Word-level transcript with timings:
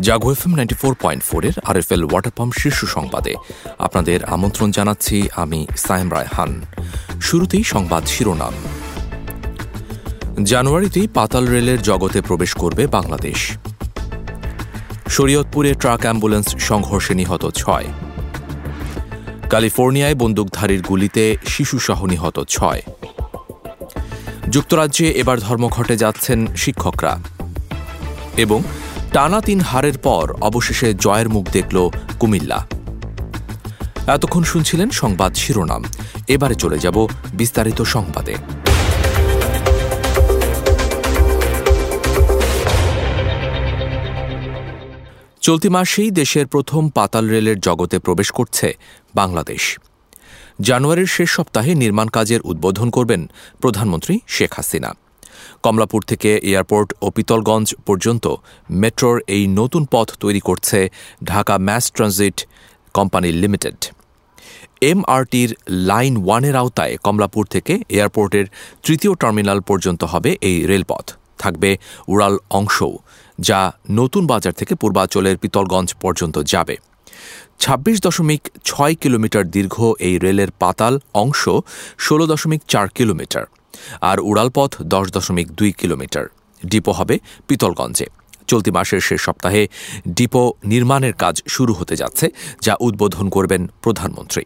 Jago 0.00 0.32
FM 0.32 0.54
ninety 0.54 0.74
four 0.74 0.94
point 1.00 1.22
ফোরের 1.24 1.52
R 1.64 1.76
F 1.76 1.92
L 1.92 2.04
water 2.04 2.32
pump 2.36 2.52
শীর্ষ 2.58 2.84
সংবাদে। 2.84 3.34
আপনাদের 3.78 4.24
আমন্ত্রণ 4.24 4.70
জানাচ্ছি 4.70 5.28
আমি 5.36 5.66
সায়েম 5.76 6.12
রায়হান। 6.12 6.62
শুরুতেই 7.20 7.64
সংবাদ 7.64 8.06
শিরোনাম। 8.06 8.52
জানুয়ারিতেই 10.44 11.08
পাতাল 11.08 11.46
রেলের 11.46 11.82
জগতে 11.82 12.20
প্রবেশ 12.20 12.54
করবে 12.54 12.86
বাংলাদেশ। 12.86 13.52
শরীয়তপুরে 15.08 15.74
ট্রাক 15.74 16.00
অ্যাম্বুলেন্স 16.00 16.48
সংঘর্ষে 16.58 17.14
নিহত 17.14 17.50
ছয়। 17.50 17.86
ক্যালিফোর্নিয়ায় 19.48 20.14
বন্দুকধারীর 20.14 20.82
গুলিতে 20.82 21.36
শিশুসহ 21.46 22.06
নিহত 22.06 22.44
ছয়। 22.48 22.82
যুক্তরাজ্যে 24.48 25.06
এবার 25.10 25.40
ধর্মঘটে 25.40 25.96
যাচ্ছেন 25.96 26.46
শিক্ষকরা। 26.56 27.18
এবং 28.36 28.62
টানা 29.12 29.40
তিন 29.40 29.60
হারের 29.60 29.98
পর 29.98 30.26
অবশেষে 30.40 30.94
জয়ের 30.94 31.28
মুখ 31.28 31.44
দেখল 31.52 31.76
কুমিল্লা। 32.20 32.66
এতক্ষণ 34.06 34.42
শুনছিলেন 34.42 34.90
সংবাদ 34.90 35.34
শিরোনাম। 35.34 35.84
এবারে 36.28 36.54
চলে 36.54 36.78
যাব 36.78 36.96
বিস্তারিত 37.34 37.82
সংবাদে। 37.82 38.34
চলতি 45.40 45.68
মাসেই 45.68 46.10
দেশের 46.10 46.46
প্রথম 46.46 46.82
পাতাল 46.88 47.24
রেলের 47.28 47.60
জগতে 47.60 47.98
প্রবেশ 47.98 48.30
করছে 48.30 48.68
বাংলাদেশ। 49.14 49.62
জানুয়ারির 50.60 51.06
শেষ 51.06 51.30
সপ্তাহে 51.30 51.74
নির্মাণ 51.74 52.08
কাজের 52.08 52.40
উদ্বোধন 52.40 52.90
করবেন 52.90 53.30
প্রধানমন্ত্রী 53.60 54.14
শেখ 54.28 54.52
হাসিনা। 54.56 54.90
কমলাপুর 55.64 56.00
থেকে 56.02 56.30
এয়ারপোর্ট 56.50 56.88
ও 57.02 57.06
পিতলগঞ্জ 57.16 57.68
পর্যন্ত 57.86 58.24
মেট্রোর 58.82 59.16
এই 59.36 59.44
নতুন 59.60 59.82
পথ 59.90 60.08
তৈরি 60.22 60.40
করছে 60.40 60.78
Dhaka 61.24 61.54
mass 61.58 61.84
transit 61.96 62.36
company 62.94 63.30
limited. 63.42 63.78
এমআরটির 64.90 65.50
line 65.90 66.14
ওয়ানের 66.24 66.56
আওতায় 66.56 66.94
কমলাপুর 67.04 67.44
থেকে 67.46 67.72
এয়ারপোর্টের 67.96 68.46
তৃতীয় 68.84 69.12
টার্মিনাল 69.14 69.58
পর্যন্ত 69.60 70.02
হবে 70.04 70.30
এই 70.40 70.56
রেলপথ। 70.66 71.06
থাকবে 71.38 71.70
উড়াল 72.08 72.34
অংশও, 72.50 72.92
যা 73.38 73.60
নতুন 73.90 74.22
বাজার 74.26 74.54
থেকে 74.60 74.74
পূর্বাঞ্চলের 74.74 75.36
পিতলগঞ্জ 75.42 75.88
পর্যন্ত 76.00 76.36
যাবে। 76.52 76.76
ছাব্বিশ 77.58 77.96
দশমিক 78.06 78.42
ছয় 78.64 78.94
কিলোমিটার 78.94 79.44
দীর্ঘ 79.50 79.76
এই 80.06 80.14
রেলের 80.18 80.50
পাতাল 80.62 80.94
অংশ 81.14 81.42
ষোলো 81.98 82.24
দশমিক 82.26 82.60
চার 82.68 82.86
কিলোমিটার। 82.88 83.44
আর 84.00 84.20
উড়ালপথ 84.20 84.82
দশ 84.82 85.06
দশমিক 85.10 85.52
দুই 85.52 85.72
কিলোমিটার। 85.72 86.24
ডিপো 86.66 86.92
হবে 86.92 87.18
পিতলগঞ্জে। 87.48 88.06
চলতি 88.46 88.70
মাসের 88.70 89.00
শেষ 89.00 89.20
সপ্তাহে 89.20 89.68
ডিপো 90.08 90.52
নির্মাণের 90.64 91.12
কাজ 91.12 91.42
শুরু 91.48 91.72
হতে 91.74 91.96
যাচ্ছে, 91.96 92.30
যা 92.62 92.74
উদ্বোধন 92.80 93.28
করবেন 93.28 93.66
প্রধানমন্ত্রী। 93.82 94.44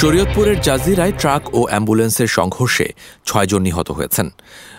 শরীয়তপুরের 0.00 0.56
জাজিরায় 0.60 1.14
ট্রাক 1.20 1.42
ও 1.54 1.60
অ্যাম্বুলেন্সের 1.68 2.30
সংঘর্ষে 2.38 2.86
ছয়জন 3.24 3.62
নিহত 3.62 3.88
হয়েছেন। 3.90 4.26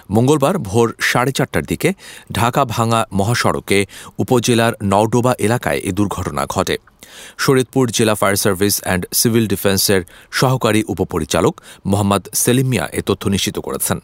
মঙ্গলবার 0.09 0.55
ভোর 0.69 0.87
সাড়ে 0.99 1.31
চারটার 1.31 1.65
দিকে 1.65 1.89
ঢাকা 2.31 2.65
ভাঙা 2.65 3.01
মহাসড়কে 3.13 3.85
উপজেলার 4.17 4.73
নওডোবা 4.83 5.33
এলাকায় 5.39 5.79
এ 5.89 5.91
দুর্ঘটনা 5.91 6.43
ঘটে। 6.45 6.75
শরীয়তপুর 7.37 7.85
জেলা 7.91 8.15
ফায়ার 8.15 8.35
সার্ভিস 8.35 8.75
অ্যান্ড 8.83 9.03
সিভিল 9.13 9.45
ডিফেন্সের 9.47 10.01
সহকারী 10.31 10.81
উপপরিচালক 10.87 11.53
মোহাম্মদ 11.85 12.23
সেলিমিয়া 12.33 12.85
এ 12.99 13.01
তথ্য 13.05 13.23
নিশ্চিত 13.29 13.57
করেছেন। 13.59 13.99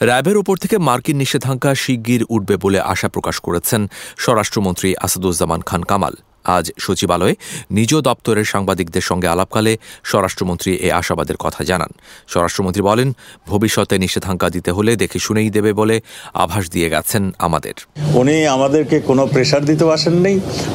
র্যাবের 0.00 0.36
ওপর 0.36 0.56
থেকে 0.56 0.78
মার্কিন 0.78 1.16
নিষেধাজ্ঞা 1.16 1.74
শিগগির 1.74 2.22
উঠবে 2.28 2.56
বলে 2.56 2.80
আশা 2.80 3.08
প্রকাশ 3.08 3.38
করেছেন 3.40 3.88
স্বরাষ্ট্রমন্ত্রী 4.18 4.94
আসাদুজ্জামান 5.00 5.60
খান 5.60 5.82
কামাল। 5.82 6.14
আজ 6.56 6.66
সচিবালয়ে 6.84 7.34
নিজ 7.76 7.92
দপ্তরের 8.08 8.46
সাংবাদিকদের 8.52 9.04
সঙ্গে 9.10 9.28
আলাপকালে 9.34 9.72
স্বরাষ্ট্রমন্ত্রী 10.10 10.70
এ 10.86 10.88
আশাবাদের 11.00 11.38
কথা 11.44 11.60
জানান। 11.70 11.90
স্বরাষ্ট্রমন্ত্রী 12.32 12.82
বলেন, 12.90 13.08
ভবিষ্যতে 13.52 13.94
নিষেধাজ্ঞা 14.04 14.48
দিতে 14.56 14.70
হলে 14.76 14.92
দেখে 15.02 15.18
শুনেই 15.26 15.50
দেবে 15.56 15.70
বলে 15.80 15.96
আভাস 16.44 16.64
দিয়ে 16.74 16.88
গেছেন 16.94 17.22
আমাদের। 17.46 17.74
উনি 18.20 18.36
আমাদেরকে 18.56 18.96
কোনো 19.08 19.22
প্রেশার 19.34 19.62
দিতেও 19.70 19.90
আসেননি, 19.96 20.32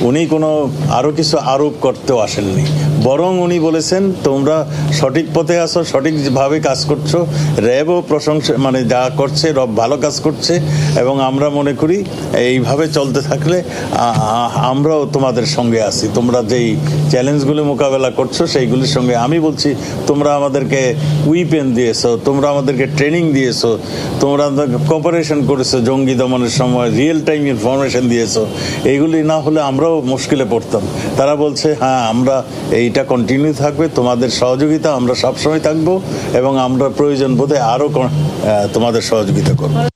উনি 0.10 0.22
কোনো 0.34 0.50
আরও 0.98 1.12
কিছু 1.18 1.36
আরোপ 1.54 1.74
করতেও 1.86 2.18
আসেননি। 2.28 2.66
বরং 3.08 3.32
উনি 3.46 3.58
বলেছেন, 3.68 4.04
তোমরা 4.28 4.56
সঠিক 5.00 5.28
পথে 5.36 5.56
আসো 5.66 5.80
সঠিকভাবে 5.92 6.58
কাজ 6.68 6.80
করছ 6.90 7.12
র্যাবও 7.68 7.98
প্রশংসা 8.12 8.52
মানে 8.66 8.80
যা 8.94 9.04
করছে, 9.20 9.46
রব 9.60 9.72
ভালো 9.82 9.96
কাজ 10.06 10.16
করছে, 10.26 10.54
এবং 11.02 11.16
আমরা 11.30 11.48
মনে 11.60 11.74
করি, 11.82 11.98
এইভাবে 12.48 12.86
চলতে 12.98 13.22
থাকলে 13.30 13.58
আমরাও 14.72 15.02
তোমাদের 15.16 15.46
সঙ্গে 15.62 15.82
আছি। 15.90 16.06
তোমরা 16.18 16.40
যেই 16.52 16.68
চ্যালেঞ্জগুলি 17.12 17.62
মোকাবেলা 17.72 18.10
করছ, 18.20 18.38
সেইগুলির 18.54 18.92
সঙ্গে 18.96 19.16
আমি 19.26 19.38
বলছি, 19.48 19.70
তোমরা 20.10 20.30
আমাদেরকে 20.40 20.82
উইপেন 21.32 21.68
দিয়েছ, 21.78 22.02
তোমরা 22.28 22.48
আমাদেরকে 22.54 22.86
ট্রেনিং 22.98 23.24
দিয়েছ, 23.38 23.62
তোমরা 24.22 24.46
কপারেশন 24.92 25.40
করেছ, 25.50 25.72
জঙ্গি 25.88 26.16
দমনের 26.22 26.54
সময় 26.60 26.90
রিয়েল 27.00 27.20
টাইম 27.28 27.42
ইনফরমেশন 27.54 28.04
দিয়েছ। 28.14 28.36
এইগুলি 28.92 29.20
না 29.32 29.38
হলে 29.46 29.60
আমরাও 29.70 29.96
মুশকিলে 30.14 30.46
পড়তাম। 30.54 30.84
তারা 31.20 31.34
বলছে 31.44 31.68
হ্যাঁ 31.84 32.02
আমরা 32.12 32.36
এইটা 32.82 33.02
কন্টিনিউ 33.12 33.54
থাকবে, 33.64 33.86
তোমাদের 33.98 34.30
সহযোগিতা, 34.42 34.90
আমরা 35.00 35.14
সবসময় 35.24 35.62
থাকব 35.68 35.88
এবং 36.40 36.54
আমরা 36.68 36.88
প্রয়োজন 37.00 37.32
বোধে 37.40 37.58
আরও 37.74 37.88
তোমাদের 38.76 39.04
সহযোগিতা 39.10 39.54
করব। 39.62 39.91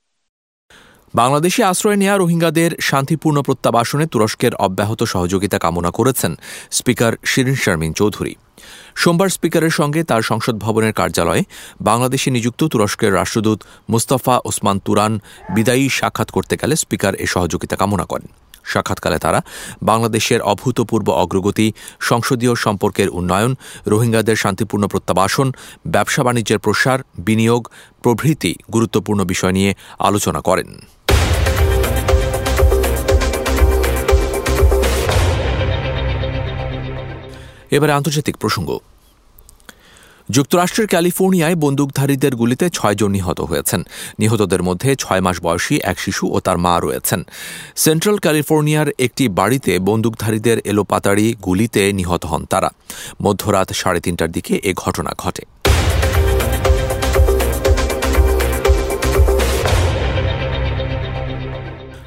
বাংলাদেশে 1.21 1.61
আশ্রয় 1.71 1.99
নেয়া 2.01 2.15
রোহিঙ্গাদের 2.17 2.71
শান্তিপূর্ণ 2.89 3.37
প্রত্যাবাসনে 3.47 4.05
তুরস্কের 4.13 4.53
অব্যাহত 4.65 5.01
সহযোগিতা 5.13 5.57
কামনা 5.65 5.91
করেছেন 5.97 6.31
স্পিকার 6.77 7.13
শিরিন 7.31 7.57
শারমিন 7.63 7.91
চৌধুরী। 7.99 8.33
সোমবার 9.01 9.29
স্পিকারের 9.35 9.73
সঙ্গে 9.79 10.01
তার 10.09 10.21
সংসদ 10.29 10.55
ভবনের 10.65 10.93
কার্যালয়ে 10.99 11.43
বাংলাদেশে 11.89 12.29
নিযুক্ত 12.35 12.61
তুরস্কের 12.71 13.15
রাষ্ট্রদূত 13.19 13.59
মুস্তাফা 13.91 14.35
ওসমান 14.49 14.77
তুরান 14.85 15.13
বিদায়ী 15.55 15.85
সাক্ষাৎ 15.99 16.29
করতে 16.35 16.55
গেলে 16.61 16.73
স্পিকার 16.83 17.13
এ 17.23 17.25
সহযোগিতা 17.33 17.75
কামনা 17.81 18.05
করেন। 18.11 18.29
সাক্ষাৎকালে 18.71 19.19
তারা 19.25 19.39
বাংলাদেশের 19.89 20.39
অভূতপূর্ব 20.51 21.07
অগ্রগতি, 21.23 21.67
সংসদীয় 22.09 22.53
সম্পর্কের 22.65 23.09
উন্নয়ন, 23.19 23.51
রোহিঙ্গাদের 23.91 24.41
শান্তিপূর্ণ 24.43 24.83
প্রত্যাবাসন 24.93 25.47
ব্যবসা 25.93 26.21
বাণিজ্যের 26.27 26.63
প্রসার, 26.65 26.99
বিনিয়োগ 27.27 27.63
প্রভৃতি 28.03 28.51
গুরুত্বপূর্ণ 28.73 29.19
বিষয় 29.31 29.53
নিয়ে 29.57 29.71
আলোচনা 30.07 30.41
করেন। 30.49 30.69
এবারে 37.71 37.91
আন্তর্জাতিক 37.91 38.37
প্রসঙ্গ। 38.37 38.79
যুক্তরাষ্ট্রের 40.29 40.87
ক্যালিফোর্নিয়ায় 40.87 41.55
বন্দুকধারীদের 41.55 42.35
গুলিতে 42.35 42.69
ছয়জন 42.69 43.11
নিহত 43.11 43.41
হয়েছেন। 43.41 43.83
নিহতদের 44.19 44.63
মধ্যে 44.63 44.95
ছয় 44.95 45.21
মাস 45.21 45.41
বয়সী 45.41 45.79
এক 45.83 45.99
শিশু 45.99 46.33
ও 46.33 46.39
তার 46.39 46.57
মা 46.57 46.79
রয়েছেন। 46.79 47.23
সেন্ট্রাল 47.75 48.17
ক্যালিফোর্নিয়ার 48.17 48.87
একটি 48.99 49.29
বাড়িতে 49.29 49.79
বন্দুকধারীদের 49.79 50.57
এলোপাতাড়ি 50.65 51.35
গুলিতে 51.45 51.93
নিহত 51.93 52.25
হন 52.25 52.45
তারা। 52.45 52.69
মধ্যরাত 53.21 53.71
সাড়ে 53.73 53.99
তিনটার 53.99 54.31
দিকে 54.31 54.59
এ 54.63 54.73
ঘটনা 54.75 55.13
ঘটে। 55.17 55.54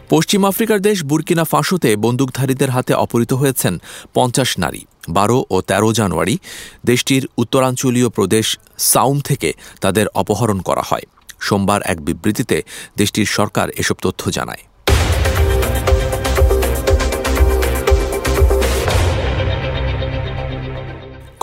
পশ্চিম 0.09 0.43
আফ্রিকার 0.45 0.79
দেশ 0.81 0.99
বুরকিনা 1.05 1.45
ফাঁসোতে 1.45 1.97
বন্দুকধারীদের 1.97 2.71
হাতে 2.71 2.93
অপহৃত 2.95 3.33
হয়েছেন 3.33 3.75
পঞ্চাশ 4.15 4.59
নারী। 4.59 4.83
বারো 5.09 5.39
ও 5.51 5.57
১৩ 5.61 5.93
জানুয়ারি 5.93 6.39
দেশটির 6.87 7.29
উত্তরাঞ্চলীয় 7.37 8.09
প্রদেশ 8.09 8.47
সাউম 8.79 9.21
থেকে 9.21 9.53
তাদের 9.81 10.07
অপহরণ 10.15 10.59
করা 10.61 10.85
হয়। 10.91 11.03
সোমবার 11.41 11.81
এক 11.83 11.99
বিবৃতিতে 12.05 12.63
দেশটির 12.99 13.27
সরকার 13.27 13.71
এসব 13.71 13.97
তথ্য 14.03 14.23
জানায়। 14.31 14.63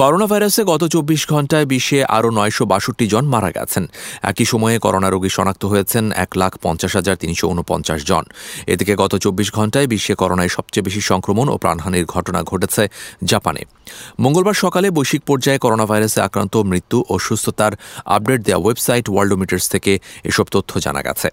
করোনা 0.02 0.28
ভাইরাসে 0.32 0.62
গত 0.72 0.84
চব্বিশ 0.94 1.22
ঘন্টায় 1.34 1.66
বিশ্বে 1.72 2.00
আরও 2.18 2.30
নয়শো 2.38 2.64
বাষট্টি 2.72 3.06
জন 3.14 3.26
মারা 3.34 3.50
গেছেন। 3.58 3.84
একই 4.32 4.46
সময়ে 4.52 4.78
করোনা 4.86 5.10
রোগী 5.10 5.32
শনাক্ত 5.38 5.64
হয়েছেন 5.66 6.04
এক 6.24 6.32
লাখ 6.42 6.52
পঞ্চাশ 6.66 6.94
হাজার 6.96 7.16
তিনশো 7.24 7.46
উনপঞ্চাশ 7.54 8.00
জন। 8.10 8.24
এদিকে 8.74 8.94
গত 9.02 9.14
চব্বিশ 9.24 9.48
ঘন্টায় 9.58 9.88
বিশ্বে 9.94 10.16
করোনায় 10.22 10.52
সবচেয়ে 10.58 10.86
বেশি 10.88 11.02
সংক্রমণ 11.12 11.48
ও 11.54 11.56
প্রাণহানির 11.58 12.06
ঘটনা 12.06 12.40
ঘটেছে 12.44 12.84
জাপানে। 13.24 13.62
মঙ্গলবার 14.24 14.58
সকালে 14.64 14.88
বৈশ্বিক 14.98 15.22
পর্যায়ে 15.30 15.64
করোনা 15.64 15.86
ভাইরাসে 15.86 16.20
আক্রান্ত 16.28 16.54
মৃত্যু 16.72 16.98
ও 17.12 17.14
সুস্থতার 17.26 17.74
আপডেট 18.16 18.42
দেওয়া 18.48 18.64
ওয়েবসাইট 18.64 19.06
ওয়ার্ল্ডোমিটার্স 19.10 19.66
থেকে 19.74 19.92
এসব 20.30 20.46
তথ্য 20.56 20.72
জানা 20.86 21.02
গেছে। 21.08 21.30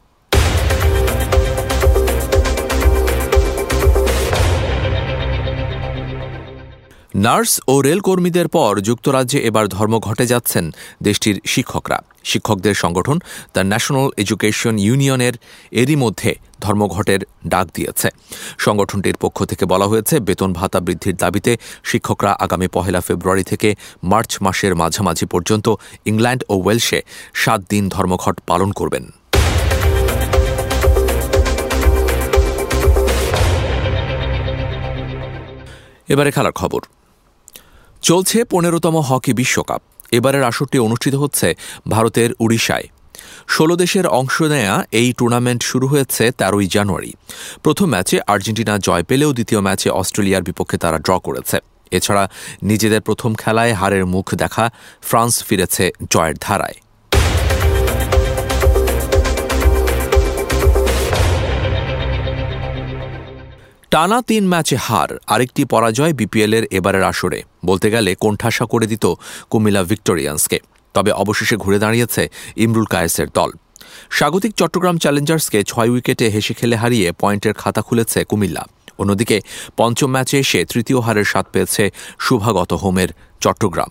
নার্স 7.14 7.60
ও 7.68 7.74
রেলকর্মীদের 7.80 8.48
পর 8.48 8.72
যুক্তরাজ্যে 8.80 9.38
এবার 9.38 9.68
ধর্মঘটে 9.68 10.24
যাচ্ছেন 10.26 10.64
দেশটির 11.02 11.36
শিক্ষকরা। 11.46 11.98
শিক্ষকদের 12.24 12.74
সংগঠন 12.74 13.16
দ্য 13.54 13.60
ন্যাশনাল 13.60 14.08
এডুকেশন 14.16 14.78
ইউনিয়নের 14.78 15.34
এরই 15.72 15.96
মধ্যে 15.96 16.30
ধর্মঘটের 16.60 17.20
ডাক 17.46 17.66
দিয়েছে। 17.74 18.08
সংগঠনটির 18.58 19.16
পক্ষ 19.20 19.38
থেকে 19.44 19.64
বলা 19.66 19.86
হয়েছে, 19.86 20.20
বেতন 20.20 20.52
ভাতা 20.52 20.80
বৃদ্ধির 20.80 21.16
দাবিতে 21.16 21.52
শিক্ষকরা 21.84 22.32
আগামী 22.32 22.68
পহেলা 22.68 23.00
ফেব্রুয়ারি 23.00 23.44
থেকে 23.44 23.68
মার্চ 24.02 24.42
মাসের 24.42 24.72
মাঝামাঝি 24.74 25.26
পর্যন্ত 25.26 25.66
ইংল্যান্ড 26.06 26.42
ও 26.48 26.54
ওয়েলসে 26.62 27.02
সাত 27.34 27.60
দিন 27.70 27.88
ধর্মঘট 27.88 28.40
পালন 28.46 28.72
করবেন। 28.72 29.04
এবারে 36.08 36.30
খেলার 36.30 36.52
খবর। 36.52 36.80
চলছে 38.02 38.38
পনেরোতম 38.44 38.96
হকি 39.08 39.32
বিশ্বকাপ। 39.32 39.80
এবারের 40.12 40.42
আসরটি 40.42 40.78
অনুষ্ঠিত 40.78 41.14
হচ্ছে 41.14 41.48
ভারতের 41.88 42.30
উড়িষ্যায়। 42.38 42.86
ষোলো 43.48 43.74
দেশের 43.76 44.06
অংশ 44.06 44.36
নেয়া 44.42 44.74
এই 45.00 45.08
টুর্নামেন্ট 45.18 45.62
শুরু 45.62 45.86
হয়েছে 45.86 46.24
তেরোই 46.30 46.66
জানুয়ারি। 46.66 47.12
প্রথম 47.62 47.88
ম্যাচে 47.88 48.16
আর্জেন্টিনা 48.26 48.74
জয় 48.78 49.02
পেলেও 49.02 49.32
দ্বিতীয় 49.32 49.60
ম্যাচে 49.60 49.88
অস্ট্রেলিয়ার 49.90 50.42
বিপক্ষে 50.42 50.76
তারা 50.78 50.98
ড্র 50.98 51.12
করেছে। 51.20 51.56
এছাড়া 51.90 52.24
নিজেদের 52.62 53.00
প্রথম 53.00 53.30
খেলায় 53.34 53.72
হারের 53.72 54.04
মুখ 54.06 54.26
দেখা 54.34 54.64
ফ্রান্স 55.02 55.34
ফিরেছে 55.44 55.84
জয়ের 56.10 56.36
ধারায়। 56.40 56.76
টানা 63.94 64.18
তিন 64.28 64.44
ম্যাচে 64.52 64.76
হার, 64.86 65.10
আরেকটি 65.34 65.62
পরাজয় 65.72 66.12
বিপিএলের 66.18 66.64
এবারের 66.78 67.04
আসরে, 67.12 67.38
বলতে 67.68 67.88
গেলে 67.94 68.10
কোণঠাসা 68.22 68.64
করে 68.72 68.86
দিত 68.92 69.04
কুমিল্লা 69.52 69.82
ভিক্টোরিয়ান্সকে। 69.90 70.58
তবে 70.94 71.10
অবশেষে 71.22 71.56
ঘুরে 71.62 71.78
দাঁড়িয়েছে 71.84 72.22
ইমরুল 72.64 72.86
কায়েসের 72.92 73.28
দল। 73.38 73.50
স্বাগতিক 74.16 74.52
চট্টগ্রাম 74.60 74.96
চ্যালেঞ্জার্সকে 75.02 75.58
ছয় 75.70 75.90
উইকেটে 75.92 76.26
হেসে 76.34 76.54
খেলে 76.58 76.76
হারিয়ে 76.82 77.08
পয়েন্টের 77.22 77.54
খাতা 77.60 77.82
খুলেছে 77.86 78.18
কুমিল্লা। 78.30 78.62
অন্যদিকে 79.00 79.36
পঞ্চম 79.78 80.10
ম্যাচে 80.14 80.36
এসে 80.44 80.60
তৃতীয় 80.72 80.98
হারের 81.04 81.26
স্বাদ 81.32 81.46
পেয়েছে 81.52 81.84
শুভাগত 82.24 82.70
হোমের 82.82 83.10
চট্টগ্রাম। 83.44 83.90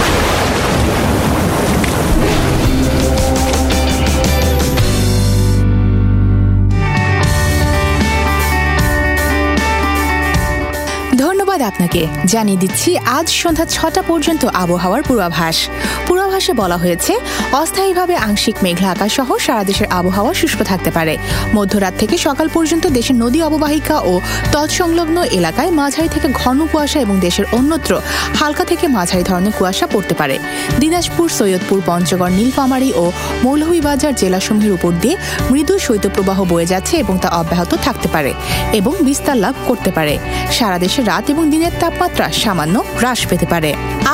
ধন্যবাদ 11.61 11.73
আপনাকে 11.73 12.01
জানিয়ে 12.33 12.59
দিচ্ছি, 12.63 12.89
আজ 13.17 13.27
সন্ধ্যা 13.41 13.65
ছটা 13.75 14.01
পর্যন্ত 14.09 14.43
আবহাওয়ার 14.63 15.01
পূর্বাভাস। 15.07 15.57
পূর্বাভাসে 16.07 16.53
বলা 16.61 16.77
হয়েছে, 16.83 17.13
অস্থায়ীভাবে 17.61 18.15
আংশিক 18.27 18.55
মেঘলা 18.65 18.89
আকাশ 18.95 19.11
সহ 19.17 19.29
সারা 19.45 19.63
দেশের 19.69 19.87
আবহাওয়া 19.99 20.31
শুষ্ক 20.39 20.59
থাকতে 20.71 20.91
পারে। 20.97 21.13
মধ্যরাত 21.57 21.93
থেকে 22.01 22.15
সকাল 22.27 22.47
পর্যন্ত 22.55 22.85
দেশের 22.97 23.17
নদী 23.23 23.39
অববাহিকা 23.47 23.97
ও 24.11 24.13
তৎসংলগ্ন 24.53 25.17
এলাকায় 25.39 25.71
মাঝারি 25.79 26.09
থেকে 26.15 26.27
ঘন 26.41 26.57
কুয়াশা 26.71 26.99
এবং 27.05 27.15
দেশের 27.25 27.45
অন্যত্র 27.57 27.91
হালকা 28.39 28.63
থেকে 28.71 28.85
মাঝারি 28.97 29.23
ধরনের 29.29 29.53
কুয়াশা 29.57 29.85
পড়তে 29.93 30.13
পারে। 30.19 30.35
দিনাজপুর, 30.81 31.27
সৈয়দপুর, 31.37 31.79
পঞ্চগড়, 31.89 32.31
নীলফামারী 32.39 32.89
ও 33.01 33.05
মৌলভীবাজার 33.45 34.13
জেলাসমূহের 34.21 34.73
উপর 34.77 34.91
দিয়ে 35.03 35.15
মৃদু 35.51 35.73
শৈত্যপ্রবাহ 35.85 36.37
বয়ে 36.51 36.67
যাচ্ছে 36.71 36.93
এবং 37.03 37.15
তা 37.23 37.29
অব্যাহত 37.41 37.71
থাকতে 37.85 38.07
পারে 38.15 38.31
এবং 38.79 38.93
বিস্তার 39.07 39.37
লাভ 39.43 39.55
করতে 39.69 39.89
পারে। 39.97 40.13
সারা 40.57 40.77
দেশে 40.85 41.01
রাত 41.11 41.25
এবং 41.33 41.43
দিনের 41.53 41.73
তাপমাত্রা 41.81 42.25
সামান্য 42.43 42.75
হ্রাস 42.99 43.19
পেতে 43.29 43.47
পারে। 43.53 43.69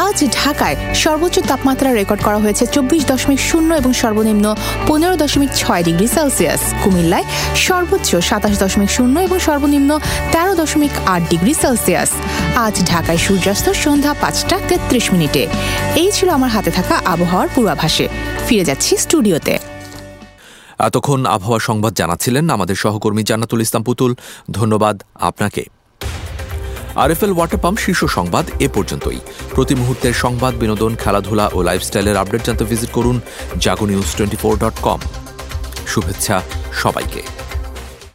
আজ 0.06 0.18
ঢাকায় 0.40 0.76
সর্বোচ্চ 1.04 1.38
তাপমাত্রা 1.50 1.90
রেকর্ড 2.00 2.22
করা 2.28 2.40
হয়েছে 2.44 2.64
চব্বিশ 2.76 3.02
দশমিক 3.12 3.40
শূন্য 3.50 3.70
এবং 3.82 3.92
সর্বনিম্ন 4.02 4.46
পনেরো 4.90 5.16
দশমিক 5.24 5.52
ছয় 5.62 5.84
ডিগ্রি 5.88 6.08
সেলসিয়াস। 6.16 6.62
কুমিল্লায় 6.84 7.26
সর্বোচ্চ 7.68 8.10
সাতাশ 8.30 8.56
দশমিক 8.64 8.90
শূন্য 8.98 9.16
এবং 9.28 9.38
সর্বনিম্ন 9.48 9.92
তেরো 10.34 10.54
দশমিক 10.62 10.94
আট 11.14 11.22
ডিগ্রি 11.32 11.54
সেলসিয়াস। 11.64 12.12
আজ 12.66 12.76
ঢাকায় 12.92 13.20
সূর্যাস্ত 13.26 13.68
সন্ধ্যা 13.84 14.14
পাঁচটা 14.22 14.56
তেত্রিশ 14.70 15.06
মিনিটে। 15.14 15.44
এই 16.02 16.10
ছিল 16.18 16.28
আমার 16.38 16.52
হাতে 16.56 16.72
থাকা 16.78 16.96
আবহাওয়ার 17.14 17.50
পূর্বাভাসে। 17.56 18.06
ফিরে 18.46 18.64
যাচ্ছি 18.70 18.92
স্টুডিওতে। 19.04 19.56
এতক্ষণ 20.88 21.20
আবহাওয়া 21.36 21.60
সংবাদ 21.70 21.94
জানাচ্ছিলেন 22.02 22.46
আমাদের 22.56 22.78
সহকর্মী 22.84 23.22
জান্নাতুল 23.30 23.60
ইসলাম 23.66 23.84
পুতুল। 23.88 24.12
ধন্যবাদ 24.58 24.96
আপনাকে। 25.30 25.64
আরএফএল 27.04 27.34
ওয়াটার 27.36 27.62
পাম্প 27.64 27.78
শীর্ষ 27.86 28.02
সংবাদ 28.18 28.46
এ 28.66 28.68
পর্যন্তই। 28.76 29.20
প্রতি 29.56 29.74
মুহূর্তের 29.80 30.16
সংবাদ, 30.24 30.54
বিনোদন, 30.62 30.92
খেলাধুলা 31.04 31.46
ও 31.56 31.58
লাইফস্টাইলের 31.68 32.20
আপডেট 32.22 32.42
জানতে 32.48 32.64
ভিজিট 32.72 32.92
করুন 32.98 33.18
Jago 33.64 33.86
news 33.92 34.10
twenty 34.18 34.38
four 34.42 34.54
dot 34.64 34.76
com 34.88 35.00
শুভেচ্ছা 35.92 36.36
সবাইকে। 36.82 37.22